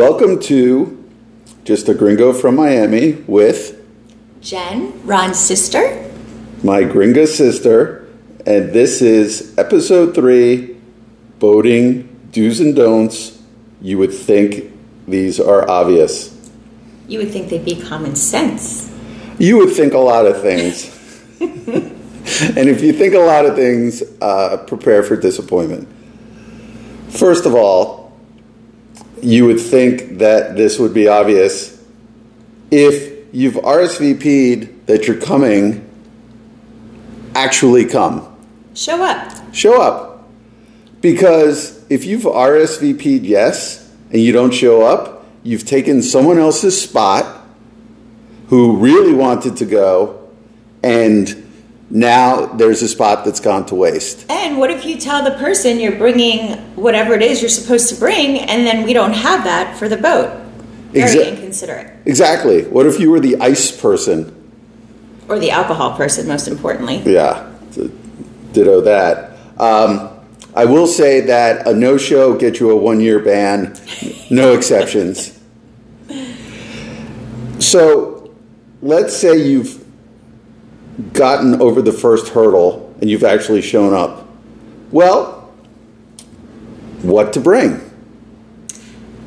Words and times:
Welcome 0.00 0.40
to 0.44 1.04
Just 1.64 1.86
a 1.90 1.94
Gringo 1.94 2.32
from 2.32 2.56
Miami 2.56 3.22
with 3.26 3.84
Jen, 4.40 5.06
Ron's 5.06 5.38
sister. 5.38 6.10
my 6.62 6.84
gringo 6.84 7.26
sister, 7.26 8.08
and 8.46 8.72
this 8.72 9.02
is 9.02 9.52
episode 9.58 10.14
three 10.14 10.80
boating 11.38 12.08
do's 12.32 12.60
and 12.60 12.74
don'ts. 12.74 13.42
You 13.82 13.98
would 13.98 14.14
think 14.14 14.72
these 15.06 15.38
are 15.38 15.68
obvious. 15.68 16.50
You 17.06 17.18
would 17.18 17.30
think 17.30 17.50
they'd 17.50 17.62
be 17.62 17.78
common 17.78 18.16
sense. 18.16 18.90
You 19.38 19.58
would 19.58 19.74
think 19.74 19.92
a 19.92 19.98
lot 19.98 20.24
of 20.24 20.40
things. 20.40 20.88
and 21.40 22.70
if 22.70 22.80
you 22.80 22.94
think 22.94 23.12
a 23.12 23.18
lot 23.18 23.44
of 23.44 23.54
things, 23.54 24.02
uh, 24.22 24.64
prepare 24.66 25.02
for 25.02 25.16
disappointment. 25.16 25.86
First 27.10 27.44
of 27.44 27.54
all, 27.54 27.99
you 29.22 29.46
would 29.46 29.60
think 29.60 30.18
that 30.18 30.56
this 30.56 30.78
would 30.78 30.94
be 30.94 31.08
obvious 31.08 31.82
if 32.70 33.34
you've 33.34 33.54
RSVP'd 33.54 34.86
that 34.86 35.06
you're 35.06 35.20
coming, 35.20 35.88
actually 37.34 37.84
come. 37.84 38.26
Show 38.74 39.02
up. 39.02 39.54
Show 39.54 39.80
up. 39.80 40.28
Because 41.00 41.84
if 41.88 42.04
you've 42.04 42.22
RSVP'd 42.22 43.24
yes 43.24 43.90
and 44.12 44.20
you 44.20 44.32
don't 44.32 44.52
show 44.52 44.82
up, 44.82 45.24
you've 45.42 45.66
taken 45.66 46.02
someone 46.02 46.38
else's 46.38 46.80
spot 46.80 47.46
who 48.48 48.76
really 48.76 49.14
wanted 49.14 49.56
to 49.56 49.64
go, 49.64 50.28
and 50.82 51.49
now 51.90 52.46
there's 52.46 52.82
a 52.82 52.88
spot 52.88 53.24
that's 53.24 53.40
gone 53.40 53.66
to 53.66 53.74
waste. 53.74 54.24
And 54.30 54.58
what 54.58 54.70
if 54.70 54.84
you 54.84 54.96
tell 54.96 55.24
the 55.24 55.36
person 55.38 55.80
you're 55.80 55.96
bringing 55.96 56.56
whatever 56.76 57.14
it 57.14 57.22
is 57.22 57.42
you're 57.42 57.48
supposed 57.48 57.88
to 57.88 57.96
bring, 57.96 58.38
and 58.38 58.66
then 58.66 58.84
we 58.84 58.92
don't 58.92 59.12
have 59.12 59.44
that 59.44 59.76
for 59.76 59.88
the 59.88 59.96
boat? 59.96 60.40
Very 60.92 61.16
Exa- 61.16 61.28
inconsiderate. 61.28 61.92
Exactly. 62.06 62.64
What 62.64 62.86
if 62.86 63.00
you 63.00 63.10
were 63.10 63.20
the 63.20 63.36
ice 63.40 63.70
person? 63.70 64.36
Or 65.28 65.38
the 65.38 65.50
alcohol 65.50 65.96
person, 65.96 66.26
most 66.26 66.48
importantly. 66.48 66.98
Yeah, 67.04 67.52
ditto 68.52 68.80
that. 68.80 69.36
Um, 69.58 70.10
I 70.54 70.64
will 70.64 70.86
say 70.88 71.20
that 71.22 71.66
a 71.66 71.74
no 71.74 71.96
show 71.96 72.36
gets 72.36 72.58
you 72.58 72.70
a 72.70 72.76
one 72.76 73.00
year 73.00 73.20
ban, 73.20 73.76
no 74.30 74.52
exceptions. 74.54 75.36
So 77.60 78.34
let's 78.80 79.14
say 79.14 79.36
you've 79.36 79.79
gotten 81.12 81.60
over 81.60 81.82
the 81.82 81.92
first 81.92 82.32
hurdle 82.32 82.94
and 83.00 83.08
you've 83.08 83.24
actually 83.24 83.62
shown 83.62 83.94
up. 83.94 84.28
Well, 84.90 85.52
what 87.02 87.32
to 87.34 87.40
bring? 87.40 87.80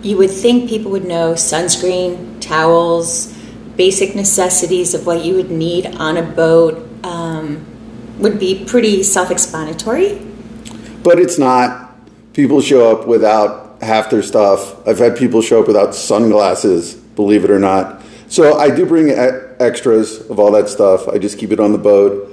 You 0.01 0.17
would 0.17 0.29
think 0.29 0.69
people 0.69 0.91
would 0.91 1.05
know 1.05 1.33
sunscreen, 1.33 2.39
towels, 2.41 3.33
basic 3.77 4.15
necessities 4.15 4.93
of 4.93 5.05
what 5.05 5.25
you 5.25 5.35
would 5.35 5.49
need 5.49 5.87
on 5.87 6.17
a 6.17 6.23
boat 6.23 6.87
um, 7.03 7.65
would 8.19 8.39
be 8.39 8.65
pretty 8.65 9.03
self 9.03 9.31
explanatory. 9.31 10.21
But 11.03 11.19
it's 11.19 11.39
not. 11.39 11.95
People 12.33 12.61
show 12.61 12.91
up 12.91 13.07
without 13.07 13.81
half 13.81 14.09
their 14.09 14.23
stuff. 14.23 14.87
I've 14.87 14.99
had 14.99 15.17
people 15.17 15.41
show 15.41 15.61
up 15.61 15.67
without 15.67 15.95
sunglasses, 15.95 16.93
believe 16.93 17.43
it 17.43 17.51
or 17.51 17.59
not. 17.59 18.01
So 18.27 18.57
I 18.57 18.73
do 18.73 18.85
bring 18.85 19.09
extras 19.59 20.19
of 20.29 20.39
all 20.39 20.51
that 20.51 20.69
stuff. 20.69 21.07
I 21.07 21.17
just 21.17 21.37
keep 21.37 21.51
it 21.51 21.59
on 21.59 21.71
the 21.71 21.77
boat. 21.77 22.29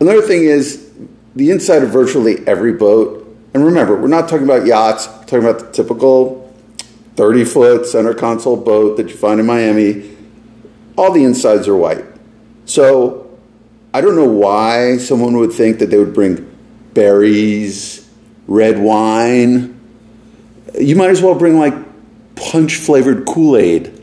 Another 0.00 0.22
thing 0.22 0.44
is 0.44 0.92
the 1.34 1.50
inside 1.50 1.82
of 1.82 1.90
virtually 1.90 2.46
every 2.46 2.72
boat. 2.72 3.20
And 3.54 3.64
remember, 3.64 3.96
we're 3.96 4.08
not 4.08 4.28
talking 4.28 4.44
about 4.44 4.66
yachts. 4.66 5.06
We're 5.06 5.24
talking 5.24 5.44
about 5.44 5.58
the 5.60 5.72
typical 5.72 6.52
30 7.16 7.44
foot 7.44 7.86
center 7.86 8.14
console 8.14 8.56
boat 8.56 8.96
that 8.96 9.08
you 9.08 9.16
find 9.16 9.38
in 9.38 9.46
Miami. 9.46 10.16
All 10.96 11.12
the 11.12 11.24
insides 11.24 11.68
are 11.68 11.76
white. 11.76 12.04
So 12.66 13.38
I 13.92 14.00
don't 14.00 14.16
know 14.16 14.28
why 14.28 14.98
someone 14.98 15.36
would 15.36 15.52
think 15.52 15.78
that 15.78 15.86
they 15.86 15.98
would 15.98 16.14
bring 16.14 16.50
berries, 16.94 18.08
red 18.46 18.78
wine. 18.78 19.80
You 20.78 20.96
might 20.96 21.10
as 21.10 21.22
well 21.22 21.34
bring 21.34 21.58
like 21.58 21.74
punch 22.34 22.76
flavored 22.76 23.26
Kool 23.26 23.56
Aid. 23.56 23.93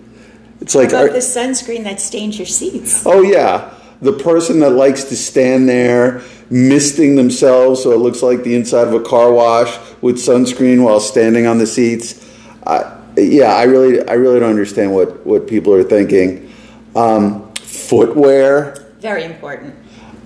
It's 0.62 0.76
like, 0.76 0.90
About 0.90 1.10
are- 1.10 1.14
the 1.14 1.20
sunscreen 1.20 1.84
that 1.84 2.00
stains 2.00 2.38
your 2.38 2.46
seats. 2.46 3.04
oh 3.06 3.22
yeah, 3.22 3.74
the 4.02 4.14
person 4.14 4.60
that 4.60 4.72
likes 4.72 5.04
to 5.06 5.16
stand 5.18 5.68
there 5.68 6.22
misting 6.50 7.16
themselves 7.16 7.82
so 7.82 7.92
it 7.92 7.98
looks 7.98 8.22
like 8.22 8.44
the 8.44 8.54
inside 8.56 8.88
of 8.88 8.94
a 8.94 9.00
car 9.02 9.32
wash 9.32 9.78
with 10.02 10.18
sunscreen 10.18 10.84
while 10.84 11.00
standing 11.00 11.48
on 11.48 11.58
the 11.58 11.66
seats. 11.68 12.28
Uh, 12.64 12.98
yeah, 13.18 13.56
I 13.56 13.64
really, 13.64 14.08
I 14.08 14.14
really 14.14 14.40
don't 14.40 14.50
understand 14.50 14.94
what 14.94 15.26
what 15.26 15.48
people 15.48 15.74
are 15.74 15.84
thinking. 15.84 16.52
Um, 16.96 17.52
footwear. 17.56 18.76
Very 19.00 19.24
important. 19.24 19.76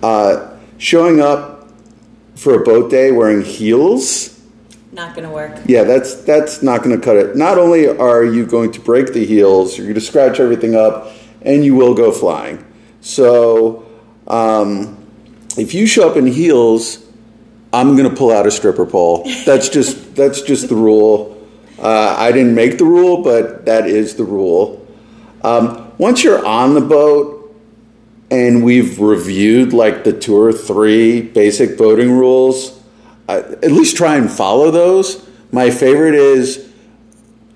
Uh, 0.04 0.52
showing 0.78 1.20
up 1.22 1.70
for 2.36 2.60
a 2.62 2.64
boat 2.64 2.92
day 2.92 3.12
wearing 3.12 3.44
heels, 3.44 4.35
Not 4.96 5.14
going 5.14 5.28
to 5.28 5.34
work. 5.34 5.60
yeah, 5.66 5.84
that's 5.84 6.16
that's 6.24 6.64
not 6.64 6.82
going 6.82 6.98
to 6.98 7.04
cut 7.04 7.18
it. 7.18 7.36
Not 7.36 7.58
only 7.58 7.86
are 7.88 8.24
you 8.24 8.46
going 8.46 8.72
to 8.72 8.80
break 8.80 9.12
the 9.12 9.26
heels, 9.26 9.78
you're 9.78 9.88
going 9.88 9.96
to 9.96 10.02
scratch 10.02 10.40
everything 10.40 10.74
up, 10.74 11.12
and 11.42 11.66
you 11.66 11.76
will 11.76 11.94
go 11.94 12.14
flying. 12.14 12.66
So, 13.02 13.86
um, 14.28 15.06
if 15.58 15.74
you 15.74 15.86
show 15.86 16.10
up 16.10 16.16
in 16.16 16.26
heels, 16.26 17.06
I'm 17.74 17.98
going 17.98 18.10
to 18.10 18.16
pull 18.16 18.32
out 18.32 18.48
a 18.48 18.52
stripper 18.52 18.86
pole. 18.86 19.30
That's 19.46 19.68
just 19.68 20.16
that's 20.20 20.42
just 20.42 20.70
the 20.70 20.76
rule. 20.76 21.46
Uh, 21.78 22.16
I 22.18 22.32
didn't 22.32 22.56
make 22.56 22.78
the 22.78 22.86
rule, 22.86 23.22
but 23.22 23.66
that 23.66 23.88
is 23.88 24.16
the 24.16 24.24
rule. 24.24 24.88
Um, 25.44 25.92
once 25.98 26.24
you're 26.24 26.44
on 26.46 26.74
the 26.74 26.80
boat, 26.80 27.36
and 28.32 28.64
we've 28.64 29.00
reviewed 29.00 29.74
like 29.74 30.04
the 30.06 30.14
two 30.14 30.38
or 30.38 30.54
three 30.54 31.22
basic 31.22 31.78
boating 31.78 32.12
rules. 32.12 32.75
At 33.28 33.72
least 33.72 33.98
try 33.98 34.18
and 34.18 34.30
follow 34.30 34.72
those. 34.72 35.28
My 35.52 35.72
favorite 35.72 36.16
is 36.16 36.72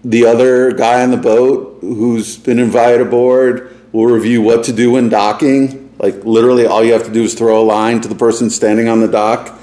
the 0.03 0.25
other 0.25 0.71
guy 0.71 1.03
on 1.03 1.11
the 1.11 1.17
boat 1.17 1.79
who's 1.81 2.37
been 2.37 2.59
invited 2.59 3.01
aboard 3.01 3.75
will 3.91 4.05
review 4.05 4.41
what 4.41 4.63
to 4.65 4.73
do 4.73 4.91
when 4.91 5.09
docking. 5.09 5.93
Like 5.99 6.23
literally, 6.23 6.65
all 6.65 6.83
you 6.83 6.93
have 6.93 7.05
to 7.05 7.11
do 7.11 7.23
is 7.23 7.33
throw 7.33 7.61
a 7.61 7.65
line 7.65 8.01
to 8.01 8.07
the 8.07 8.15
person 8.15 8.49
standing 8.49 8.87
on 8.87 9.01
the 9.01 9.07
dock, 9.07 9.59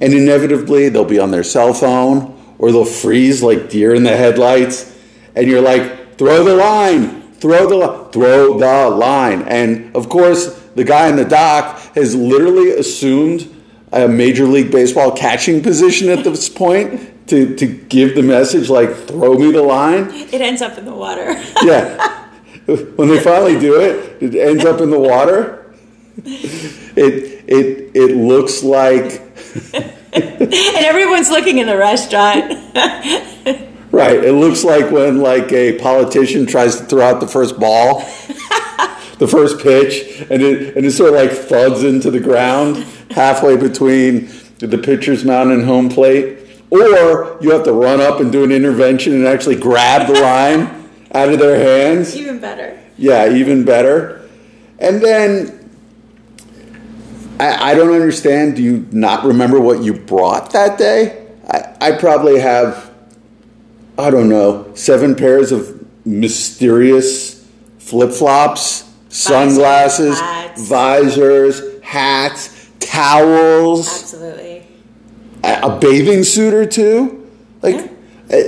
and 0.00 0.14
inevitably 0.14 0.88
they'll 0.88 1.04
be 1.04 1.18
on 1.18 1.30
their 1.30 1.42
cell 1.42 1.74
phone 1.74 2.30
or 2.58 2.70
they'll 2.70 2.84
freeze 2.84 3.42
like 3.42 3.68
deer 3.68 3.94
in 3.94 4.04
the 4.04 4.16
headlights, 4.16 4.96
and 5.34 5.48
you're 5.48 5.60
like, 5.60 6.16
throw 6.16 6.44
the 6.44 6.54
line, 6.54 7.32
throw 7.32 7.68
the 7.68 7.76
li- 7.76 8.12
throw 8.12 8.58
the 8.58 8.88
line, 8.96 9.42
and 9.42 9.94
of 9.96 10.08
course 10.08 10.60
the 10.76 10.84
guy 10.84 11.08
in 11.08 11.16
the 11.16 11.24
dock 11.24 11.78
has 11.94 12.14
literally 12.14 12.70
assumed 12.70 13.53
a 13.94 14.08
major 14.08 14.46
league 14.46 14.70
baseball 14.70 15.12
catching 15.12 15.62
position 15.62 16.08
at 16.08 16.24
this 16.24 16.48
point 16.48 17.28
to 17.28 17.54
to 17.56 17.66
give 17.66 18.14
the 18.14 18.22
message 18.22 18.68
like, 18.68 18.94
throw 18.94 19.34
me 19.38 19.50
the 19.50 19.62
line. 19.62 20.10
It 20.10 20.40
ends 20.40 20.62
up 20.62 20.76
in 20.78 20.84
the 20.84 20.94
water. 20.94 21.32
Yeah. 21.62 22.28
when 22.66 23.08
they 23.08 23.20
finally 23.20 23.58
do 23.58 23.80
it, 23.80 24.22
it 24.22 24.34
ends 24.34 24.64
up 24.64 24.80
in 24.80 24.90
the 24.90 24.98
water. 24.98 25.74
It 26.24 27.44
it 27.46 27.90
it 27.94 28.16
looks 28.16 28.62
like 28.62 29.20
and 30.14 30.84
everyone's 30.84 31.30
looking 31.30 31.58
in 31.58 31.66
the 31.66 31.76
restaurant. 31.76 32.52
right. 33.90 34.24
It 34.24 34.32
looks 34.34 34.64
like 34.64 34.90
when 34.90 35.18
like 35.18 35.52
a 35.52 35.78
politician 35.78 36.46
tries 36.46 36.76
to 36.76 36.84
throw 36.84 37.04
out 37.04 37.20
the 37.20 37.28
first 37.28 37.58
ball, 37.58 38.00
the 39.18 39.28
first 39.28 39.60
pitch, 39.60 40.20
and 40.30 40.42
it 40.42 40.76
and 40.76 40.84
it 40.84 40.90
sort 40.92 41.10
of 41.10 41.16
like 41.16 41.30
thuds 41.30 41.82
into 41.84 42.10
the 42.10 42.20
ground 42.20 42.76
halfway 43.10 43.56
between 43.56 44.28
the 44.58 44.78
pitcher's 44.78 45.24
mound 45.24 45.52
and 45.52 45.64
home 45.64 45.88
plate. 45.88 46.38
Or 46.70 47.38
you 47.40 47.50
have 47.50 47.64
to 47.64 47.72
run 47.72 48.00
up 48.00 48.20
and 48.20 48.32
do 48.32 48.42
an 48.42 48.50
intervention 48.50 49.12
and 49.12 49.26
actually 49.26 49.56
grab 49.56 50.08
the 50.08 50.20
line 50.20 50.88
out 51.14 51.28
of 51.32 51.38
their 51.38 51.56
hands. 51.56 52.16
Even 52.16 52.40
better. 52.40 52.78
Yeah, 52.98 53.32
even 53.32 53.64
better. 53.64 54.28
And 54.78 55.00
then 55.00 55.64
I, 57.38 57.70
I 57.70 57.74
don't 57.74 57.92
understand. 57.92 58.56
Do 58.56 58.62
you 58.62 58.86
not 58.90 59.24
remember 59.24 59.60
what 59.60 59.82
you 59.82 59.94
brought 59.94 60.52
that 60.52 60.78
day? 60.78 61.26
I, 61.48 61.76
I 61.80 61.92
probably 61.92 62.40
have, 62.40 62.90
I 63.98 64.10
don't 64.10 64.28
know, 64.28 64.72
seven 64.74 65.14
pairs 65.14 65.52
of 65.52 65.84
mysterious 66.06 67.48
flip 67.78 68.12
flops, 68.12 68.83
sunglasses, 69.14 70.18
hats. 70.18 70.68
visors, 70.68 71.62
hats, 71.82 72.68
towels, 72.80 73.88
Absolutely. 73.88 74.66
a, 75.44 75.60
a 75.62 75.78
bathing 75.78 76.24
suit 76.24 76.52
or 76.52 76.66
two. 76.66 77.30
Like, 77.62 77.90
uh, 78.32 78.38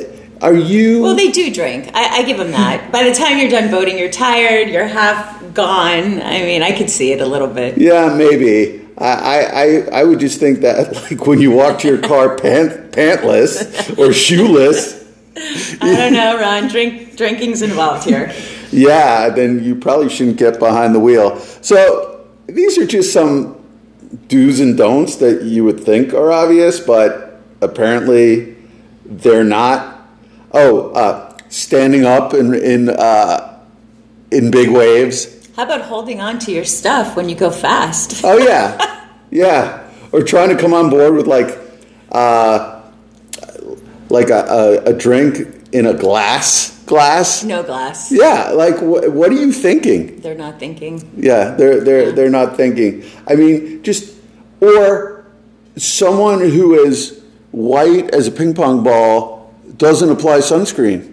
are 0.42 0.54
you? 0.54 1.02
Well, 1.02 1.14
they 1.14 1.30
do 1.30 1.52
drink. 1.52 1.90
I, 1.94 2.18
I 2.18 2.22
give 2.24 2.36
them 2.36 2.50
that. 2.50 2.92
By 2.92 3.04
the 3.04 3.14
time 3.14 3.38
you're 3.38 3.48
done 3.48 3.70
boating, 3.70 3.96
you're 3.96 4.10
tired, 4.10 4.68
you're 4.68 4.86
half 4.86 5.54
gone. 5.54 6.20
I 6.20 6.42
mean, 6.42 6.62
I 6.62 6.76
could 6.76 6.90
see 6.90 7.12
it 7.12 7.20
a 7.20 7.26
little 7.26 7.48
bit. 7.48 7.78
Yeah, 7.78 8.14
maybe. 8.14 8.86
I, 8.98 9.84
I, 9.92 10.00
I 10.00 10.04
would 10.04 10.20
just 10.20 10.40
think 10.40 10.60
that 10.60 10.92
like 11.10 11.26
when 11.26 11.40
you 11.40 11.52
walk 11.52 11.78
to 11.80 11.88
your 11.88 12.02
car 12.02 12.36
pant, 12.36 12.92
pantless 12.92 13.96
or 13.98 14.12
shoeless, 14.12 15.04
I 15.36 15.94
don't 15.96 16.12
know, 16.12 16.38
Ron. 16.38 16.68
Drink 16.68 17.16
drinking's 17.16 17.62
involved 17.62 18.04
here. 18.04 18.32
Yeah, 18.70 19.28
then 19.30 19.62
you 19.62 19.74
probably 19.74 20.08
shouldn't 20.08 20.36
get 20.36 20.58
behind 20.58 20.94
the 20.94 21.00
wheel. 21.00 21.38
So 21.38 22.26
these 22.46 22.78
are 22.78 22.86
just 22.86 23.12
some 23.12 23.56
do's 24.28 24.60
and 24.60 24.76
don'ts 24.76 25.16
that 25.16 25.42
you 25.42 25.64
would 25.64 25.80
think 25.80 26.14
are 26.14 26.32
obvious, 26.32 26.80
but 26.80 27.40
apparently 27.60 28.56
they're 29.04 29.44
not. 29.44 29.94
Oh, 30.52 30.90
uh, 30.92 31.36
standing 31.48 32.04
up 32.04 32.34
in 32.34 32.54
in 32.54 32.88
uh, 32.88 33.60
in 34.30 34.50
big 34.50 34.70
waves. 34.70 35.48
How 35.56 35.64
about 35.64 35.82
holding 35.82 36.20
on 36.20 36.38
to 36.40 36.52
your 36.52 36.64
stuff 36.64 37.16
when 37.16 37.28
you 37.28 37.34
go 37.34 37.50
fast? 37.50 38.22
Oh 38.24 38.38
yeah, 38.38 39.08
yeah. 39.30 39.82
Or 40.12 40.22
trying 40.22 40.50
to 40.50 40.56
come 40.56 40.72
on 40.72 40.88
board 40.88 41.14
with 41.14 41.26
like, 41.26 41.58
uh, 42.12 42.82
like 44.08 44.30
a, 44.30 44.44
a, 44.48 44.90
a 44.90 44.92
drink 44.92 45.38
in 45.72 45.86
a 45.86 45.94
glass 45.94 46.75
glass. 46.86 47.44
No 47.44 47.62
glass. 47.62 48.10
Yeah, 48.10 48.50
like 48.50 48.78
wh- 48.78 49.12
what 49.14 49.30
are 49.30 49.34
you 49.34 49.52
thinking? 49.52 50.20
They're 50.20 50.34
not 50.34 50.58
thinking. 50.58 51.02
Yeah, 51.16 51.50
they're 51.50 51.80
they're 51.80 52.12
they're 52.12 52.30
not 52.30 52.56
thinking. 52.56 53.04
I 53.26 53.34
mean, 53.34 53.82
just 53.82 54.14
or 54.60 55.24
someone 55.76 56.40
who 56.40 56.74
is 56.74 57.22
white 57.52 58.10
as 58.14 58.26
a 58.26 58.30
ping 58.32 58.54
pong 58.54 58.82
ball 58.82 59.54
doesn't 59.76 60.10
apply 60.10 60.38
sunscreen. 60.38 61.12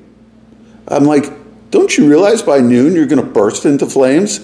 I'm 0.88 1.04
like, 1.06 1.26
don't 1.72 1.98
you 1.98 2.08
realize 2.08 2.42
by 2.42 2.60
noon 2.60 2.94
you're 2.94 3.06
going 3.06 3.24
to 3.24 3.30
burst 3.30 3.66
into 3.66 3.86
flames? 3.86 4.40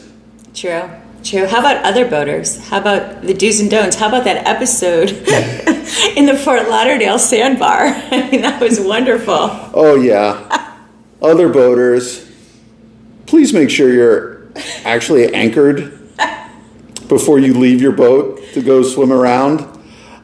True. 0.54 0.90
True. 1.24 1.46
How 1.46 1.60
about 1.60 1.84
other 1.84 2.10
boaters? 2.10 2.58
How 2.70 2.80
about 2.80 3.22
the 3.24 3.34
do's 3.34 3.60
and 3.60 3.70
don'ts? 3.70 3.98
How 3.98 4.08
about 4.08 4.24
that 4.24 4.48
episode 4.48 5.10
in 6.18 6.26
the 6.26 6.38
Fort 6.38 6.70
Lauderdale 6.70 7.20
sandbar? 7.20 7.88
I 8.12 8.30
mean, 8.32 8.42
that 8.42 8.62
was 8.62 8.80
wonderful. 8.80 9.50
Oh 9.74 9.96
yeah. 10.02 10.69
Other 11.22 11.50
boaters, 11.50 12.26
please 13.26 13.52
make 13.52 13.70
sure 13.70 13.92
you're 13.92 14.48
actually 14.86 15.34
anchored 15.34 16.00
before 17.10 17.40
you 17.40 17.54
leave 17.56 17.82
your 17.82 17.92
boat 17.92 18.42
to 18.54 18.62
go 18.62 18.84
swim 18.84 19.12
around. 19.12 19.60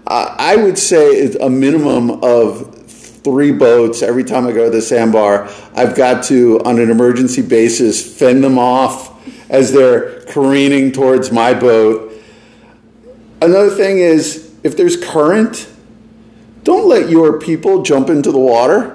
Uh, 0.08 0.34
I 0.40 0.56
would 0.56 0.78
say 0.78 1.08
it's 1.08 1.36
a 1.36 1.50
minimum 1.50 2.24
of 2.24 2.86
three 2.88 3.52
boats 3.52 4.04
every 4.04 4.24
time 4.24 4.48
I 4.48 4.54
go 4.54 4.66
to 4.66 4.70
the 4.70 4.82
sandbar. 4.82 5.50
I've 5.76 5.96
got 5.96 6.24
to, 6.26 6.62
on 6.64 6.80
an 6.80 6.90
emergency 6.90 7.42
basis, 7.42 8.18
fend 8.18 8.42
them 8.42 8.58
off 8.58 9.12
as 9.50 9.74
they're 9.74 10.22
careening 10.26 10.94
towards 10.94 11.30
my 11.30 11.54
boat. 11.54 12.14
Another 13.42 13.70
thing 13.70 13.98
is, 13.98 14.56
if 14.64 14.78
there's 14.78 14.96
current, 14.96 15.68
don't 16.64 16.88
let 16.88 17.10
your 17.10 17.38
people 17.38 17.82
jump 17.82 18.10
into 18.10 18.32
the 18.32 18.40
water 18.40 18.95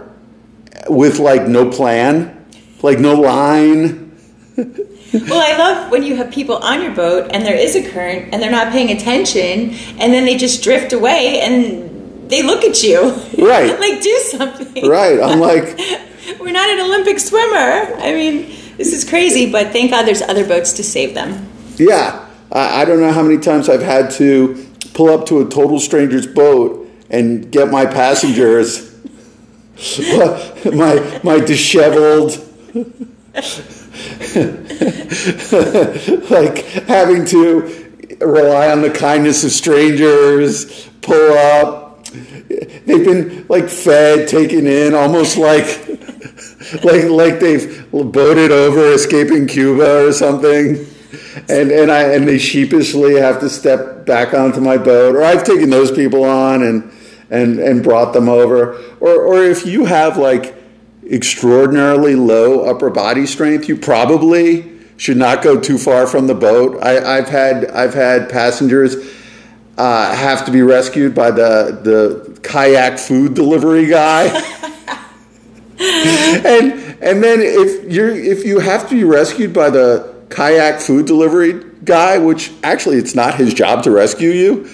with 0.89 1.19
like 1.19 1.47
no 1.47 1.71
plan, 1.71 2.47
like 2.83 2.99
no 2.99 3.15
line. 3.15 4.17
Well, 4.57 5.43
I 5.43 5.57
love 5.59 5.91
when 5.91 6.05
you 6.05 6.15
have 6.17 6.31
people 6.31 6.57
on 6.59 6.83
your 6.83 6.95
boat 6.95 7.31
and 7.33 7.45
there 7.45 7.57
is 7.57 7.75
a 7.75 7.91
current 7.91 8.33
and 8.33 8.41
they're 8.41 8.51
not 8.51 8.73
paying 8.73 8.97
attention 8.97 9.71
and 9.99 10.13
then 10.13 10.25
they 10.25 10.37
just 10.37 10.63
drift 10.63 10.93
away 10.93 11.41
and 11.41 12.31
they 12.31 12.43
look 12.45 12.63
at 12.63 12.81
you. 12.83 13.11
Right. 13.37 13.79
like, 13.81 14.01
do 14.03 14.17
something. 14.31 14.89
Right. 14.89 15.19
I'm 15.21 15.41
like, 15.51 15.77
We're 16.39 16.53
not 16.53 16.71
an 16.71 16.81
Olympic 16.81 17.19
swimmer. 17.19 17.97
I 17.99 18.13
mean, 18.15 18.55
this 18.77 18.93
is 18.93 19.09
crazy, 19.09 19.51
but 19.51 19.73
thank 19.73 19.91
God 19.91 20.05
there's 20.05 20.23
other 20.23 20.47
boats 20.47 20.75
to 20.75 20.85
save 20.85 21.15
them. 21.15 21.49
yeah. 21.77 22.27
I, 22.53 22.83
I 22.83 22.85
don't 22.85 23.01
know 23.01 23.13
how 23.13 23.23
many 23.23 23.39
times 23.39 23.69
I've 23.69 23.83
had 23.83 24.11
to 24.13 24.67
pull 24.95 25.09
up 25.11 25.27
to 25.27 25.41
a 25.41 25.49
total 25.49 25.79
stranger's 25.81 26.27
boat 26.27 26.89
and 27.09 27.51
get 27.51 27.69
my 27.71 27.87
passengers, 27.87 28.90
my 30.75 31.21
my 31.23 31.41
disheveled, 31.41 32.33
like 36.31 36.59
having 36.87 37.25
to 37.25 37.91
rely 38.21 38.71
on 38.71 38.83
the 38.83 38.91
kindness 38.95 39.43
of 39.43 39.53
strangers, 39.53 40.89
pull 41.01 41.33
up. 41.33 42.05
They've 42.05 43.05
been 43.05 43.47
like 43.49 43.71
fed, 43.71 44.29
taken 44.29 44.67
in, 44.67 44.95
almost 44.95 45.39
like 45.39 45.89
like 46.85 47.05
like 47.05 47.41
they've 47.41 47.91
boated 47.91 48.53
over 48.53 48.93
escaping 48.93 49.47
Cuba 49.47 50.09
or 50.09 50.13
something. 50.13 50.87
And 51.49 51.71
and 51.71 51.91
I 51.91 52.03
and 52.13 52.29
they 52.29 52.39
sheepishly 52.39 53.15
have 53.15 53.41
to 53.41 53.49
step 53.49 54.05
back 54.05 54.35
onto 54.35 54.61
my 54.61 54.77
boat, 54.77 55.17
or 55.17 55.23
I've 55.23 55.45
taken 55.45 55.71
those 55.71 55.91
people 55.91 56.25
on 56.25 56.63
and 56.63 56.93
and 57.31 57.59
and 57.59 57.83
brought 57.83 58.13
them 58.13 58.29
over, 58.29 58.75
or 59.01 59.23
or 59.23 59.45
if 59.45 59.65
you 59.65 59.85
have 59.87 60.17
like 60.17 60.55
extraordinarily 61.09 62.15
low 62.15 62.65
upper 62.65 62.91
body 62.91 63.27
strength, 63.27 63.69
you 63.69 63.77
probably 63.77 64.79
should 64.97 65.17
not 65.17 65.43
go 65.43 65.59
too 65.59 65.79
far 65.79 66.07
from 66.07 66.27
the 66.27 66.35
boat. 66.35 66.79
I, 66.83 67.19
I've 67.19 67.29
had 67.29 67.67
I've 67.71 67.95
had 67.95 68.29
passengers 68.29 68.97
uh, 69.79 70.15
have 70.15 70.45
to 70.45 70.53
be 70.53 70.63
rescued 70.63 71.15
by 71.15 71.31
the 71.31 71.81
the 71.83 72.39
kayak 72.43 72.99
food 72.99 73.35
delivery 73.35 73.87
guy. 73.87 74.25
and 75.79 76.73
and 77.01 77.25
then 77.25 77.41
if 77.41 77.91
you're 77.91 78.11
if 78.11 78.45
you 78.45 78.59
have 78.59 78.89
to 78.89 78.95
be 78.95 79.05
rescued 79.05 79.55
by 79.55 79.71
the 79.71 80.15
kayak 80.29 80.81
food 80.81 81.07
delivery 81.07 81.65
guy, 81.85 82.19
which 82.19 82.53
actually 82.63 82.97
it's 82.97 83.15
not 83.15 83.37
his 83.37 83.55
job 83.55 83.83
to 83.85 83.91
rescue 83.91 84.31
you, 84.31 84.69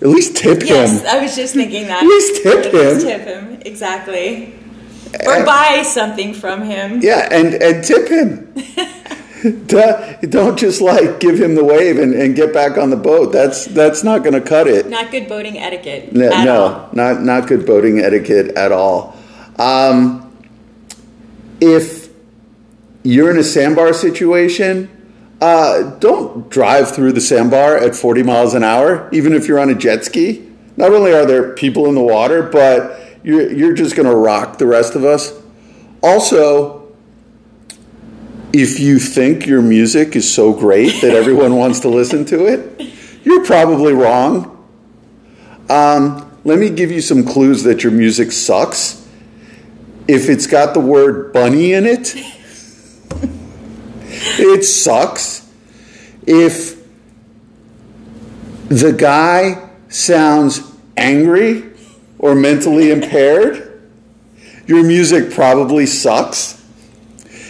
at 0.00 0.08
least 0.08 0.36
tip 0.36 0.60
Yes, 0.62 0.90
him. 0.90 1.04
Yes, 1.04 1.06
I 1.06 1.22
was 1.22 1.36
just 1.36 1.54
thinking 1.54 1.86
that. 1.88 2.02
At 2.02 2.06
least 2.08 2.42
tip 2.42 2.66
At 2.66 2.74
least 2.74 3.06
him. 3.06 3.18
tip 3.18 3.26
him, 3.26 3.62
exactly. 3.64 4.54
Or 5.26 5.44
buy 5.44 5.82
something 5.86 6.34
from 6.34 6.62
him. 6.62 7.00
Yeah, 7.02 7.28
and 7.30 7.54
and 7.54 7.82
tip 7.84 8.08
him. 8.08 8.54
Don't 9.66 10.58
just 10.58 10.80
like 10.80 11.20
give 11.20 11.40
him 11.40 11.54
the 11.54 11.64
wave 11.64 11.98
and, 11.98 12.12
and 12.12 12.34
get 12.34 12.52
back 12.52 12.76
on 12.76 12.90
the 12.90 12.96
boat. 12.96 13.32
That's 13.32 13.66
that's 13.66 14.02
not 14.02 14.22
going 14.24 14.34
to 14.34 14.40
cut 14.40 14.66
it. 14.66 14.88
Not 14.88 15.10
good 15.10 15.28
boating 15.28 15.58
etiquette. 15.58 16.12
No, 16.12 16.28
no, 16.44 16.62
all. 16.62 16.90
not 16.92 17.22
not 17.22 17.46
good 17.46 17.64
boating 17.64 18.00
etiquette 18.00 18.48
at 18.56 18.72
all. 18.72 19.16
Um, 19.58 20.24
if 21.60 22.08
you're 23.02 23.30
in 23.30 23.38
a 23.38 23.44
sandbar 23.44 23.92
situation, 23.92 24.90
uh, 25.40 25.82
don't 25.98 26.48
drive 26.50 26.94
through 26.94 27.12
the 27.12 27.20
sandbar 27.20 27.76
at 27.76 27.94
40 27.94 28.22
miles 28.24 28.54
an 28.54 28.64
hour, 28.64 29.08
even 29.12 29.32
if 29.32 29.46
you're 29.46 29.60
on 29.60 29.70
a 29.70 29.74
jet 29.74 30.04
ski. 30.04 30.44
Not 30.76 30.92
only 30.92 31.12
are 31.12 31.26
there 31.26 31.54
people 31.54 31.86
in 31.86 31.94
the 31.94 32.02
water, 32.02 32.42
but 32.42 33.00
you're 33.22 33.50
you're 33.50 33.74
just 33.74 33.96
going 33.96 34.08
to 34.08 34.14
rock 34.14 34.58
the 34.58 34.66
rest 34.66 34.94
of 34.94 35.04
us. 35.04 35.32
Also, 36.02 36.92
if 38.52 38.80
you 38.80 38.98
think 38.98 39.46
your 39.46 39.62
music 39.62 40.16
is 40.16 40.32
so 40.32 40.52
great 40.52 41.00
that 41.02 41.14
everyone 41.14 41.56
wants 41.56 41.80
to 41.80 41.88
listen 41.88 42.24
to 42.26 42.46
it, 42.46 42.90
you're 43.24 43.44
probably 43.44 43.92
wrong. 43.92 44.54
Um, 45.68 46.24
let 46.44 46.58
me 46.58 46.70
give 46.70 46.90
you 46.90 47.00
some 47.00 47.24
clues 47.24 47.64
that 47.64 47.82
your 47.82 47.92
music 47.92 48.32
sucks. 48.32 49.06
If 50.06 50.30
it's 50.30 50.46
got 50.46 50.72
the 50.72 50.80
word 50.80 51.32
bunny 51.32 51.74
in 51.74 51.84
it, 51.84 52.14
it 54.38 54.64
sucks. 54.64 55.50
If 56.26 56.76
the 58.68 58.92
guy 58.92 59.70
sounds 59.88 60.60
angry 60.96 61.64
or 62.18 62.34
mentally 62.34 62.90
impaired, 62.90 63.82
your 64.66 64.84
music 64.84 65.32
probably 65.32 65.86
sucks. 65.86 66.54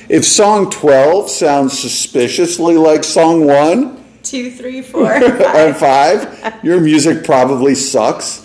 If 0.08 0.24
song 0.24 0.70
12 0.70 1.28
sounds 1.30 1.78
suspiciously 1.78 2.76
like 2.76 3.04
song 3.04 3.46
1, 3.46 3.98
Two, 4.22 4.50
three, 4.50 4.82
four. 4.82 5.10
and 5.12 5.76
five, 5.76 6.60
your 6.62 6.80
music 6.80 7.24
probably 7.24 7.74
sucks. 7.74 8.44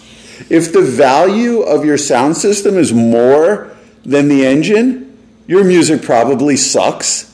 If 0.50 0.72
the 0.72 0.82
value 0.82 1.62
of 1.62 1.84
your 1.84 1.98
sound 1.98 2.38
system 2.38 2.77
is 2.77 2.94
more 2.94 3.75
than 4.06 4.30
the 4.30 4.46
engine, 4.46 5.18
your 5.46 5.63
music 5.63 6.01
probably 6.01 6.56
sucks. 6.56 7.33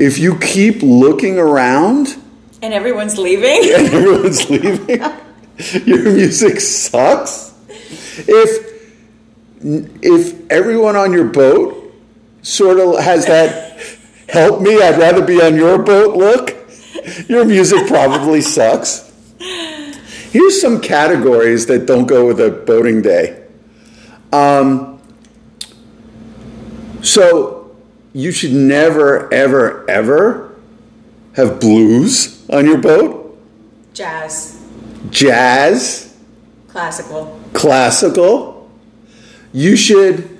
If 0.00 0.18
you 0.18 0.38
keep 0.38 0.82
looking 0.82 1.38
around 1.38 2.16
and 2.62 2.72
everyone's 2.72 3.18
leaving. 3.18 3.70
and 3.74 3.86
everyone's 3.86 4.48
leaving, 4.48 4.98
your 5.86 6.14
music 6.14 6.58
sucks. 6.58 7.52
If 8.16 8.70
if 9.62 10.50
everyone 10.50 10.96
on 10.96 11.12
your 11.12 11.26
boat 11.26 11.94
sort 12.40 12.80
of 12.80 12.98
has 12.98 13.26
that 13.26 13.78
help 14.26 14.62
me, 14.62 14.80
I'd 14.80 14.98
rather 14.98 15.22
be 15.22 15.42
on 15.42 15.54
your 15.54 15.76
boat 15.82 16.16
look, 16.16 16.56
your 17.28 17.44
music 17.44 17.86
probably 17.86 18.40
sucks. 18.56 19.06
Here's 19.38 20.62
some 20.62 20.80
categories 20.80 21.66
that 21.66 21.84
don't 21.84 22.06
go 22.06 22.26
with 22.26 22.40
a 22.40 22.50
boating 22.50 23.02
day. 23.02 23.44
Um, 24.32 25.02
so 27.02 27.59
you 28.12 28.32
should 28.32 28.52
never, 28.52 29.32
ever, 29.32 29.88
ever 29.88 30.54
have 31.34 31.60
blues 31.60 32.44
on 32.50 32.66
your 32.66 32.78
boat, 32.78 33.38
Jazz. 33.94 34.60
jazz, 35.10 36.16
Classical. 36.68 37.40
classical. 37.52 38.70
You 39.52 39.76
should 39.76 40.38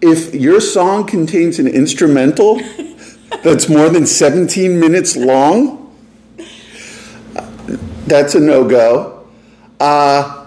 if 0.00 0.34
your 0.34 0.60
song 0.60 1.06
contains 1.06 1.58
an 1.58 1.66
instrumental 1.66 2.60
that's 3.42 3.68
more 3.70 3.88
than 3.88 4.06
17 4.06 4.78
minutes 4.78 5.16
long, 5.16 5.80
that's 8.06 8.34
a 8.34 8.40
no 8.40 8.68
go. 8.68 9.26
Uh, 9.80 10.46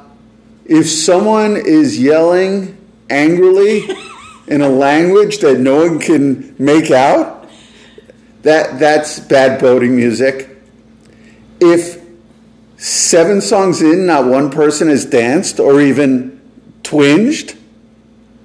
if 0.65 0.87
someone 0.87 1.57
is 1.57 1.99
yelling 1.99 2.77
angrily 3.09 3.87
in 4.47 4.61
a 4.61 4.69
language 4.69 5.39
that 5.39 5.59
no 5.59 5.87
one 5.87 5.99
can 5.99 6.55
make 6.57 6.91
out, 6.91 7.49
that, 8.43 8.79
that's 8.79 9.19
bad 9.19 9.59
boating 9.59 9.95
music. 9.95 10.49
If 11.59 12.01
seven 12.77 13.41
songs 13.41 13.81
in, 13.81 14.05
not 14.05 14.25
one 14.25 14.49
person 14.49 14.87
has 14.89 15.05
danced 15.05 15.59
or 15.59 15.81
even 15.81 16.39
twinged, 16.83 17.57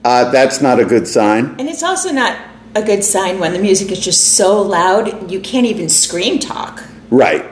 uh, 0.05 0.31
that's 0.31 0.61
not 0.61 0.81
a 0.81 0.85
good 0.85 1.07
sign. 1.07 1.55
And 1.59 1.69
it's 1.69 1.83
also 1.83 2.11
not 2.11 2.37
a 2.75 2.83
good 2.83 3.05
sign 3.05 3.39
when 3.39 3.53
the 3.53 3.59
music 3.59 3.93
is 3.93 4.01
just 4.01 4.35
so 4.35 4.61
loud 4.63 5.31
you 5.31 5.41
can't 5.41 5.67
even 5.67 5.89
scream 5.89 6.39
talk. 6.39 6.83
Right, 7.11 7.45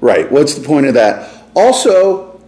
right. 0.00 0.30
What's 0.30 0.54
the 0.54 0.64
point 0.64 0.86
of 0.86 0.94
that? 0.94 1.44
Also, 1.54 2.40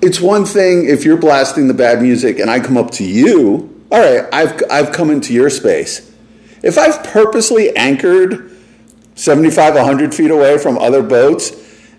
it's 0.00 0.20
one 0.20 0.44
thing 0.44 0.88
if 0.88 1.04
you're 1.04 1.18
blasting 1.18 1.68
the 1.68 1.74
bad 1.74 2.02
music 2.02 2.38
and 2.38 2.50
I 2.50 2.58
come 2.58 2.76
up 2.76 2.90
to 2.92 3.04
you, 3.04 3.71
all 3.92 4.00
right, 4.00 4.26
I've, 4.32 4.62
I've 4.70 4.90
come 4.90 5.10
into 5.10 5.34
your 5.34 5.50
space. 5.50 6.10
If 6.62 6.78
I've 6.78 7.04
purposely 7.04 7.76
anchored 7.76 8.50
75, 9.16 9.74
100 9.74 10.14
feet 10.14 10.30
away 10.30 10.56
from 10.56 10.78
other 10.78 11.02
boats 11.02 11.52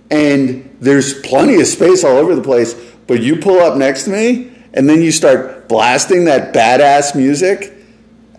and 0.10 0.76
there's 0.82 1.22
plenty 1.22 1.62
of 1.62 1.68
space 1.68 2.04
all 2.04 2.18
over 2.18 2.34
the 2.34 2.42
place, 2.42 2.74
but 3.06 3.22
you 3.22 3.36
pull 3.36 3.60
up 3.60 3.78
next 3.78 4.06
to 4.06 4.10
me 4.10 4.52
and 4.74 4.90
then 4.90 5.04
you 5.04 5.12
start 5.12 5.70
blasting 5.70 6.26
that 6.26 6.52
badass 6.52 7.16
music, 7.16 7.72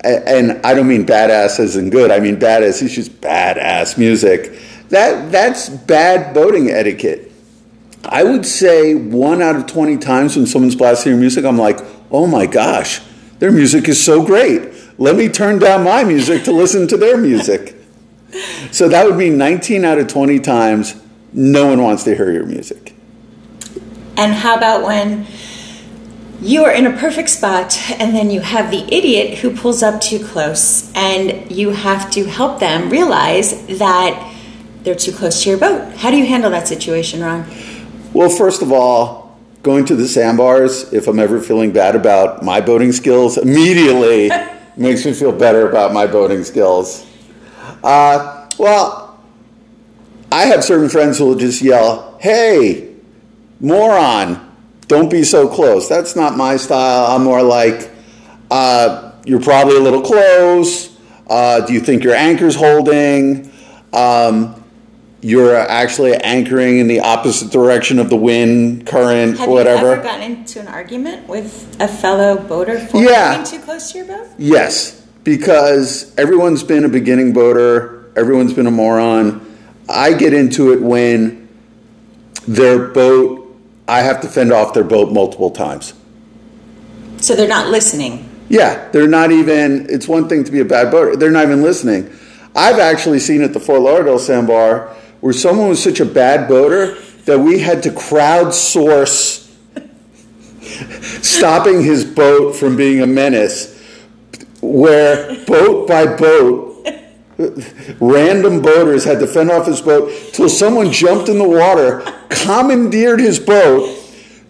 and 0.02 0.60
I 0.66 0.74
don't 0.74 0.88
mean 0.88 1.06
badass 1.06 1.60
as 1.60 1.76
in 1.76 1.90
good, 1.90 2.10
I 2.10 2.18
mean 2.18 2.40
badass, 2.40 2.82
it's 2.82 2.92
just 2.92 3.20
badass 3.20 3.96
music. 3.96 4.58
That, 4.88 5.30
that's 5.30 5.68
bad 5.68 6.34
boating 6.34 6.70
etiquette. 6.70 7.30
I 8.04 8.24
would 8.24 8.44
say 8.44 8.96
one 8.96 9.40
out 9.42 9.54
of 9.54 9.66
20 9.66 9.98
times 9.98 10.36
when 10.36 10.46
someone's 10.46 10.74
blasting 10.74 11.12
your 11.12 11.20
music, 11.20 11.44
I'm 11.44 11.56
like, 11.56 11.78
oh 12.10 12.26
my 12.26 12.46
gosh, 12.46 13.00
their 13.44 13.52
music 13.52 13.90
is 13.90 14.02
so 14.02 14.24
great. 14.24 14.72
Let 14.98 15.16
me 15.16 15.28
turn 15.28 15.58
down 15.58 15.84
my 15.84 16.02
music 16.02 16.44
to 16.44 16.52
listen 16.52 16.88
to 16.88 16.96
their 16.96 17.18
music. 17.18 17.76
So 18.72 18.88
that 18.88 19.06
would 19.06 19.16
mean 19.16 19.38
19 19.38 19.84
out 19.84 19.98
of 19.98 20.08
20 20.08 20.40
times, 20.40 21.00
no 21.32 21.68
one 21.68 21.80
wants 21.80 22.02
to 22.02 22.16
hear 22.16 22.32
your 22.32 22.44
music. 22.44 22.92
And 24.16 24.32
how 24.32 24.56
about 24.56 24.82
when 24.82 25.28
you 26.40 26.64
are 26.64 26.72
in 26.72 26.84
a 26.84 26.96
perfect 26.96 27.28
spot 27.28 27.78
and 28.00 28.12
then 28.12 28.32
you 28.32 28.40
have 28.40 28.72
the 28.72 28.82
idiot 28.92 29.38
who 29.38 29.54
pulls 29.54 29.84
up 29.84 30.00
too 30.00 30.18
close 30.18 30.92
and 30.96 31.48
you 31.48 31.70
have 31.70 32.10
to 32.10 32.24
help 32.24 32.58
them 32.58 32.90
realize 32.90 33.64
that 33.78 34.34
they're 34.82 34.96
too 34.96 35.12
close 35.12 35.44
to 35.44 35.50
your 35.50 35.58
boat. 35.58 35.94
How 35.94 36.10
do 36.10 36.16
you 36.16 36.26
handle 36.26 36.50
that 36.50 36.66
situation, 36.66 37.22
Ron? 37.22 37.46
Well, 38.12 38.30
first 38.30 38.62
of 38.62 38.72
all, 38.72 39.23
going 39.64 39.86
to 39.86 39.96
the 39.96 40.06
sandbars, 40.06 40.92
if 40.92 41.08
I'm 41.08 41.18
ever 41.18 41.40
feeling 41.40 41.72
bad 41.72 41.96
about 41.96 42.42
my 42.42 42.60
boating 42.60 42.92
skills, 42.92 43.38
immediately 43.38 44.30
makes 44.76 45.04
me 45.04 45.12
feel 45.14 45.32
better 45.32 45.68
about 45.68 45.92
my 45.92 46.06
boating 46.06 46.44
skills. 46.44 47.06
Uh, 47.82 48.48
well, 48.58 49.18
I 50.30 50.44
have 50.46 50.62
certain 50.62 50.88
friends 50.88 51.18
who 51.18 51.26
will 51.26 51.34
just 51.34 51.62
yell, 51.62 52.18
hey, 52.20 52.94
moron, 53.58 54.54
don't 54.86 55.10
be 55.10 55.24
so 55.24 55.48
close. 55.48 55.88
That's 55.88 56.14
not 56.14 56.36
my 56.36 56.56
style. 56.56 57.06
I'm 57.06 57.24
more 57.24 57.42
like, 57.42 57.90
uh, 58.50 59.12
you're 59.24 59.40
probably 59.40 59.76
a 59.76 59.80
little 59.80 60.02
close. 60.02 60.94
Uh, 61.26 61.60
do 61.64 61.72
you 61.72 61.80
think 61.80 62.04
your 62.04 62.14
anchor's 62.14 62.54
holding? 62.54 63.50
Um, 63.94 64.63
you're 65.24 65.56
actually 65.56 66.14
anchoring 66.16 66.78
in 66.80 66.86
the 66.86 67.00
opposite 67.00 67.50
direction 67.50 67.98
of 67.98 68.10
the 68.10 68.16
wind, 68.16 68.86
current, 68.86 69.38
Have 69.38 69.48
whatever. 69.48 69.86
you 69.86 69.92
ever 69.92 70.02
gotten 70.02 70.22
into 70.22 70.60
an 70.60 70.68
argument 70.68 71.26
with 71.26 71.74
a 71.80 71.88
fellow 71.88 72.36
boater 72.36 72.78
for 72.78 73.00
Yeah. 73.02 73.36
being 73.36 73.46
too 73.46 73.58
close 73.64 73.90
to 73.92 73.98
your 73.98 74.06
boat? 74.06 74.26
Yes, 74.36 75.00
because 75.24 76.12
everyone's 76.18 76.62
been 76.62 76.84
a 76.84 76.90
beginning 76.90 77.32
boater, 77.32 78.04
everyone's 78.14 78.52
been 78.52 78.66
a 78.66 78.70
moron. 78.70 79.40
I 79.88 80.12
get 80.12 80.34
into 80.34 80.74
it 80.74 80.82
when 80.82 81.48
their 82.46 82.78
boat, 82.78 83.56
I 83.88 84.02
have 84.02 84.20
to 84.20 84.28
fend 84.28 84.52
off 84.52 84.74
their 84.74 84.84
boat 84.84 85.10
multiple 85.10 85.50
times. 85.50 85.94
So 87.22 87.34
they're 87.34 87.48
not 87.48 87.70
listening. 87.70 88.28
Yeah, 88.50 88.88
they're 88.92 89.08
not 89.08 89.32
even, 89.32 89.86
it's 89.88 90.06
one 90.06 90.28
thing 90.28 90.44
to 90.44 90.52
be 90.52 90.60
a 90.60 90.66
bad 90.66 90.90
boater, 90.90 91.16
they're 91.16 91.30
not 91.30 91.44
even 91.44 91.62
listening. 91.62 92.10
I've 92.54 92.78
actually 92.78 93.20
seen 93.20 93.40
at 93.40 93.54
the 93.54 93.58
Fort 93.58 93.80
Lauderdale 93.80 94.18
Sandbar 94.18 94.90
where 95.24 95.32
someone 95.32 95.70
was 95.70 95.82
such 95.82 96.00
a 96.00 96.04
bad 96.04 96.46
boater 96.46 97.00
that 97.24 97.38
we 97.38 97.58
had 97.58 97.82
to 97.82 97.88
crowdsource 97.88 99.50
stopping 101.24 101.82
his 101.82 102.04
boat 102.04 102.54
from 102.54 102.76
being 102.76 103.00
a 103.00 103.06
menace, 103.06 103.82
where 104.60 105.42
boat 105.46 105.88
by 105.88 106.04
boat, 106.04 106.86
random 108.00 108.60
boaters 108.60 109.04
had 109.04 109.18
to 109.18 109.26
fend 109.26 109.50
off 109.50 109.66
his 109.66 109.80
boat 109.80 110.12
till 110.34 110.50
someone 110.50 110.92
jumped 110.92 111.30
in 111.30 111.38
the 111.38 111.48
water, 111.48 112.04
commandeered 112.28 113.18
his 113.18 113.40
boat, 113.40 113.98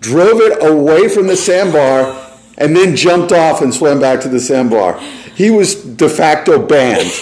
drove 0.01 0.41
it 0.41 0.61
away 0.61 1.09
from 1.09 1.29
the 1.29 1.37
sandbar, 1.37 2.21
and 2.59 2.75
then 2.75 2.97
jumped 2.97 3.31
off 3.31 3.63
and 3.63 3.73
swam 3.73 4.01
back 4.01 4.21
to 4.21 4.29
the 4.29 4.41
sandbar. 4.41 4.99
He 5.37 5.53
was 5.53 5.77
de 5.77 6.09
facto 6.09 6.59
banned 6.59 7.13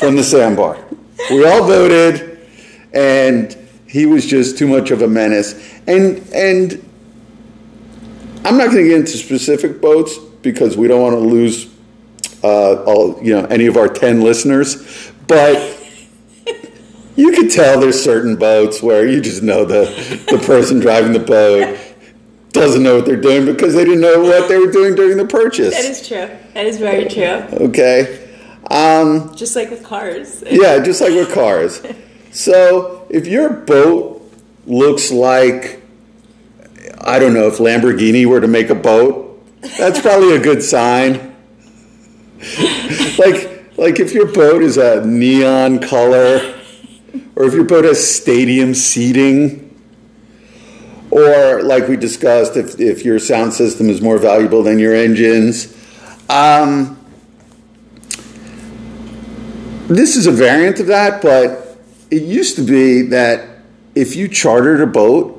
from 0.00 0.16
the 0.16 0.24
sandbar. 0.24 0.84
We 1.30 1.46
all 1.46 1.64
voted, 1.64 2.27
and 2.92 3.56
he 3.86 4.06
was 4.06 4.26
just 4.26 4.58
too 4.58 4.66
much 4.66 4.90
of 4.90 5.02
a 5.02 5.08
menace. 5.08 5.54
And 5.86 6.18
and 6.32 6.84
I'm 8.44 8.56
not 8.56 8.70
going 8.70 8.84
to 8.84 8.88
get 8.88 8.98
into 9.00 9.16
specific 9.16 9.80
boats 9.80 10.16
because 10.42 10.76
we 10.76 10.88
don't 10.88 11.02
want 11.02 11.14
to 11.14 11.20
lose 11.20 11.72
uh, 12.42 12.82
all 12.84 13.22
you 13.22 13.32
know 13.34 13.44
any 13.46 13.66
of 13.66 13.76
our 13.76 13.88
ten 13.88 14.20
listeners, 14.20 15.10
but. 15.26 15.74
You 17.16 17.32
could 17.32 17.50
tell 17.50 17.80
there's 17.80 18.00
certain 18.00 18.36
boats 18.36 18.80
where 18.80 19.04
you 19.04 19.20
just 19.20 19.42
know 19.42 19.64
the, 19.64 19.86
the 20.30 20.38
person 20.38 20.78
driving 20.78 21.12
the 21.12 21.18
boat 21.18 21.76
doesn't 22.52 22.80
know 22.80 22.94
what 22.94 23.06
they're 23.06 23.20
doing 23.20 23.44
because 23.44 23.74
they 23.74 23.84
didn't 23.84 24.00
know 24.00 24.20
what 24.22 24.48
they 24.48 24.56
were 24.56 24.70
doing 24.70 24.94
during 24.94 25.16
the 25.16 25.26
purchase. 25.26 25.74
That 25.74 25.84
is 25.84 26.06
true. 26.06 26.28
That 26.54 26.66
is 26.66 26.78
very 26.78 27.08
true. 27.08 27.66
Okay. 27.66 28.24
Um, 28.70 29.34
Just 29.34 29.56
like 29.56 29.68
with 29.70 29.82
cars. 29.82 30.44
yeah, 30.48 30.78
just 30.80 31.00
like 31.00 31.12
with 31.14 31.32
cars. 31.34 31.82
So 32.30 33.06
if 33.10 33.26
your 33.26 33.50
boat 33.50 34.22
looks 34.66 35.10
like, 35.10 35.82
I 37.00 37.18
don't 37.18 37.34
know, 37.34 37.48
if 37.48 37.58
Lamborghini 37.58 38.26
were 38.26 38.40
to 38.40 38.48
make 38.48 38.70
a 38.70 38.74
boat, 38.74 39.24
that's 39.78 40.00
probably 40.00 40.36
a 40.36 40.40
good 40.40 40.62
sign. 40.62 41.34
like, 43.18 43.76
like 43.76 43.98
if 43.98 44.12
your 44.12 44.26
boat 44.32 44.62
is 44.62 44.76
a 44.76 45.04
neon 45.04 45.80
color, 45.80 46.54
or 47.34 47.44
if 47.44 47.54
your 47.54 47.64
boat 47.64 47.84
has 47.84 48.14
stadium 48.14 48.74
seating, 48.74 49.64
or 51.10 51.62
like 51.62 51.88
we 51.88 51.96
discussed, 51.96 52.56
if, 52.56 52.78
if 52.78 53.04
your 53.04 53.18
sound 53.18 53.52
system 53.52 53.88
is 53.88 54.00
more 54.00 54.18
valuable 54.18 54.62
than 54.62 54.78
your 54.78 54.94
engines. 54.94 55.74
Um, 56.28 56.94
this 59.88 60.16
is 60.16 60.26
a 60.26 60.32
variant 60.32 60.80
of 60.80 60.86
that, 60.88 61.22
but 61.22 61.67
it 62.10 62.22
used 62.22 62.56
to 62.56 62.62
be 62.62 63.02
that 63.02 63.48
if 63.94 64.16
you 64.16 64.28
chartered 64.28 64.80
a 64.80 64.86
boat, 64.86 65.34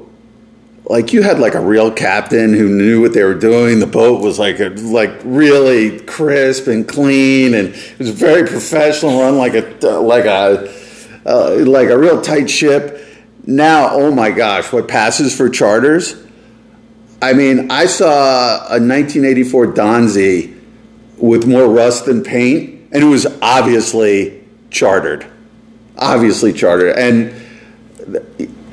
like 0.85 1.13
you 1.13 1.21
had 1.21 1.39
like 1.39 1.53
a 1.53 1.61
real 1.61 1.91
captain 1.91 2.53
who 2.53 2.67
knew 2.67 3.01
what 3.01 3.13
they 3.13 3.23
were 3.23 3.35
doing. 3.35 3.79
The 3.79 3.87
boat 3.87 4.21
was 4.21 4.39
like 4.39 4.59
a, 4.59 4.69
like 4.69 5.11
really 5.23 5.99
crisp 5.99 6.67
and 6.67 6.87
clean, 6.87 7.53
and 7.53 7.69
it 7.69 7.99
was 7.99 8.09
very 8.09 8.47
professional, 8.47 9.19
run 9.21 9.37
like 9.37 9.53
a 9.53 9.87
like 9.87 10.25
a 10.25 10.73
uh, 11.25 11.55
like 11.65 11.89
a 11.89 11.97
real 11.97 12.21
tight 12.21 12.49
ship. 12.49 13.05
Now, 13.45 13.91
oh 13.91 14.11
my 14.11 14.31
gosh, 14.31 14.71
what 14.73 14.87
passes 14.87 15.35
for 15.35 15.49
charters? 15.49 16.15
I 17.21 17.33
mean, 17.33 17.69
I 17.69 17.85
saw 17.85 18.57
a 18.67 18.79
1984 18.79 19.73
Donzi 19.73 20.59
with 21.17 21.45
more 21.45 21.67
rust 21.67 22.05
than 22.05 22.23
paint, 22.23 22.89
and 22.91 23.03
it 23.03 23.07
was 23.07 23.27
obviously 23.41 24.43
chartered. 24.69 25.29
Obviously 25.99 26.53
chartered. 26.53 26.97
And, 26.97 27.33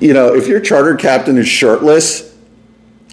you 0.00 0.14
know, 0.14 0.34
if 0.34 0.46
your 0.46 0.60
charter 0.60 0.94
captain 0.94 1.36
is 1.36 1.48
shirtless, 1.48 2.34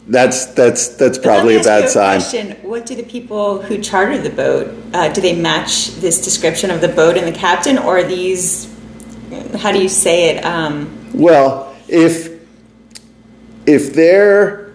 that's 0.08 0.48
that's 0.48 0.90
that's 0.90 1.18
probably 1.18 1.56
a 1.56 1.64
bad 1.64 1.90
sign. 1.90 2.20
Question: 2.20 2.52
What 2.62 2.86
do 2.86 2.96
the 2.96 3.04
people 3.04 3.62
who 3.62 3.78
charter 3.78 4.18
the 4.18 4.30
boat 4.30 4.74
uh, 4.94 5.10
do 5.10 5.22
they 5.22 5.36
match 5.36 5.96
this 5.96 6.24
description 6.24 6.72
of 6.72 6.82
the 6.82 6.90
boat 6.90 7.18
and 7.18 7.26
the 7.26 7.38
captain, 7.38 7.78
or 7.78 8.00
are 8.00 8.04
these? 8.04 8.70
How 9.58 9.72
do 9.72 9.82
you 9.82 9.90
say 9.90 10.30
it? 10.30 10.44
Um, 10.44 11.10
Well, 11.14 11.74
if 11.88 12.34
if 13.66 13.94
they're 13.94 14.74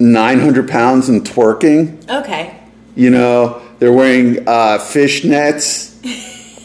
900 0.00 0.68
pounds 0.68 1.08
and 1.08 1.24
twerking, 1.24 2.08
okay, 2.10 2.58
you 2.96 3.10
know, 3.10 3.60
they're 3.78 3.90
They're 3.90 3.92
wearing 3.92 4.48
uh, 4.48 4.78
fish 4.78 5.24
nets, 5.24 5.93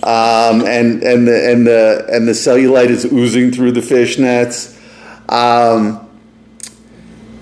um, 0.03 0.61
and 0.61 1.03
and 1.03 1.27
the 1.27 1.51
and 1.51 1.67
the 1.67 2.07
and 2.09 2.27
the 2.27 2.31
cellulite 2.31 2.89
is 2.89 3.05
oozing 3.05 3.51
through 3.51 3.73
the 3.73 3.81
fish 3.81 4.17
nets. 4.17 4.79
Um, 5.27 6.09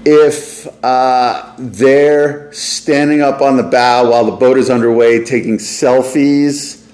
if 0.10 0.68
uh, 0.84 1.54
they're 1.58 2.52
standing 2.54 3.22
up 3.22 3.42
on 3.42 3.58
the 3.58 3.64
bow 3.64 4.10
while 4.10 4.26
the 4.26 4.32
boat 4.32 4.58
is 4.58 4.70
underway 4.70 5.24
taking 5.24 5.58
selfies, 5.58 6.88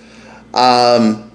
um, 0.54 1.32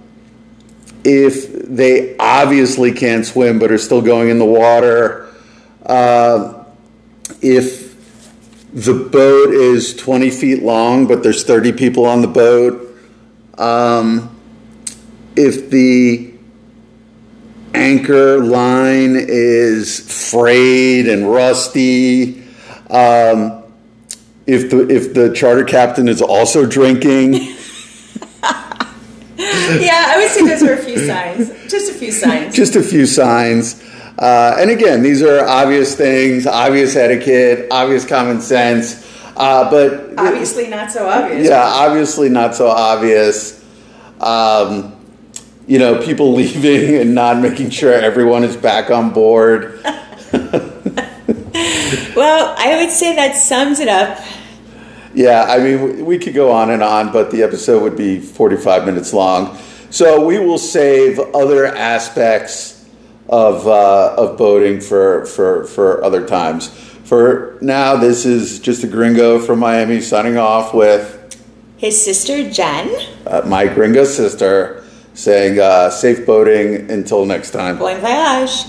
if 1.04 1.52
they 1.52 2.16
obviously 2.18 2.92
can't 2.92 3.24
swim 3.24 3.58
but 3.58 3.70
are 3.70 3.78
still 3.78 4.02
going 4.02 4.28
in 4.28 4.38
the 4.38 4.44
water, 4.44 5.32
uh, 5.86 6.64
if 7.40 7.96
the 8.72 8.94
boat 8.94 9.54
is 9.54 9.94
20 9.96 10.30
feet 10.30 10.62
long 10.62 11.06
but 11.06 11.22
there's 11.22 11.44
30 11.44 11.72
people 11.72 12.04
on 12.04 12.22
the 12.22 12.28
boat, 12.28 12.87
um, 13.58 14.34
if 15.36 15.70
the 15.70 16.32
anchor 17.74 18.38
line 18.38 19.16
is 19.16 20.30
frayed 20.30 21.08
and 21.08 21.30
rusty. 21.30 22.42
Um, 22.90 23.64
if 24.46 24.70
the 24.70 24.88
if 24.88 25.12
the 25.12 25.32
charter 25.34 25.64
captain 25.64 26.08
is 26.08 26.22
also 26.22 26.64
drinking, 26.64 27.34
yeah, 29.36 30.06
I 30.08 30.14
would 30.18 30.30
say 30.30 30.46
those 30.46 30.62
are 30.62 30.72
a 30.72 30.82
few 30.82 30.98
signs. 31.06 31.48
Just 31.70 31.90
a 31.90 31.94
few 31.94 32.10
signs. 32.10 32.54
just 32.54 32.76
a 32.76 32.82
few 32.82 33.06
signs. 33.06 33.84
Uh, 34.18 34.56
and 34.58 34.70
again, 34.70 35.02
these 35.02 35.22
are 35.22 35.46
obvious 35.46 35.94
things, 35.94 36.46
obvious 36.46 36.96
etiquette, 36.96 37.68
obvious 37.70 38.04
common 38.04 38.40
sense. 38.40 39.04
Uh, 39.38 39.70
but 39.70 40.14
Obviously, 40.18 40.68
not 40.68 40.90
so 40.90 41.08
obvious. 41.08 41.48
yeah, 41.48 41.62
obviously 41.62 42.28
not 42.28 42.54
so 42.54 42.66
obvious. 42.68 43.64
Um, 44.20 44.94
you 45.66 45.78
know, 45.78 46.02
people 46.02 46.32
leaving 46.34 46.96
and 46.96 47.14
not 47.14 47.38
making 47.38 47.70
sure 47.70 47.92
everyone 47.92 48.44
is 48.44 48.56
back 48.56 48.90
on 48.90 49.10
board. 49.10 49.80
Well, 52.14 52.54
I 52.58 52.76
would 52.82 52.90
say 52.90 53.14
that 53.14 53.36
sums 53.36 53.78
it 53.78 53.86
up. 53.86 54.18
Yeah, 55.14 55.44
I 55.48 55.58
mean, 55.60 56.04
we 56.04 56.18
could 56.18 56.34
go 56.34 56.50
on 56.50 56.70
and 56.70 56.82
on, 56.82 57.12
but 57.12 57.30
the 57.30 57.44
episode 57.44 57.82
would 57.84 57.96
be 57.96 58.18
45 58.18 58.84
minutes 58.84 59.12
long. 59.12 59.56
So 59.90 60.26
we 60.26 60.40
will 60.40 60.58
save 60.58 61.18
other 61.18 61.66
aspects 61.66 62.84
of, 63.28 63.68
uh, 63.68 64.16
of 64.18 64.36
boating 64.36 64.80
for, 64.80 65.26
for, 65.26 65.64
for 65.66 66.02
other 66.04 66.26
times. 66.26 66.68
For 67.08 67.56
now, 67.62 67.96
this 67.96 68.26
is 68.26 68.60
just 68.60 68.84
a 68.84 68.86
gringo 68.86 69.38
from 69.40 69.60
Miami 69.60 70.02
signing 70.02 70.36
off 70.36 70.74
with 70.74 71.14
His 71.78 71.98
sister 71.98 72.50
Jen. 72.50 72.94
uh, 73.26 73.40
my 73.46 73.66
gringo 73.66 74.04
sister 74.04 74.84
saying 75.14 75.58
uh, 75.58 75.88
safe 75.88 76.26
boating 76.26 76.90
until 76.90 77.24
next 77.24 77.52
time. 77.52 77.78
Bon 77.78 77.98
voyage. 77.98 78.66